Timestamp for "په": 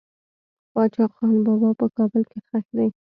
1.79-1.85